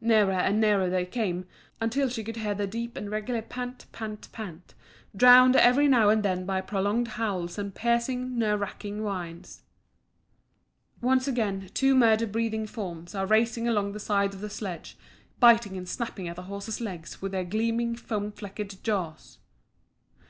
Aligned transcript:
Nearer 0.00 0.32
and 0.32 0.58
nearer 0.58 0.88
they 0.88 1.04
came, 1.04 1.46
until 1.82 2.08
she 2.08 2.24
could 2.24 2.36
hear 2.36 2.56
a 2.58 2.66
deep 2.66 2.96
and 2.96 3.10
regular 3.10 3.42
pant, 3.42 3.84
pant, 3.92 4.32
pant, 4.32 4.72
drowned 5.14 5.54
every 5.54 5.86
now 5.86 6.08
and 6.08 6.22
then 6.22 6.46
by 6.46 6.62
prolonged 6.62 7.08
howls 7.08 7.58
and 7.58 7.74
piercing, 7.74 8.38
nerve 8.38 8.58
racking 8.60 9.02
whines. 9.02 9.60
Once 11.02 11.28
again 11.28 11.68
two 11.74 11.94
murder 11.94 12.26
breathing 12.26 12.66
forms 12.66 13.14
are 13.14 13.26
racing 13.26 13.68
along 13.68 13.88
at 13.88 13.92
the 13.92 14.00
side 14.00 14.32
of 14.32 14.40
the 14.40 14.48
sledge, 14.48 14.96
biting 15.40 15.76
and 15.76 15.86
snapping 15.90 16.26
at 16.26 16.36
the 16.36 16.44
horse's 16.44 16.80
legs 16.80 17.20
with 17.20 17.32
their 17.32 17.44
gleaming, 17.44 17.94
foam 17.94 18.32
flecked 18.32 18.82
jaws. 18.82 19.40